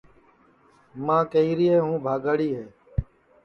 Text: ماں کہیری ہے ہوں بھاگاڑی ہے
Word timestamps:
ماں 1.05 1.23
کہیری 1.33 1.67
ہے 1.73 1.79
ہوں 1.83 1.97
بھاگاڑی 2.05 2.49
ہے 2.55 2.65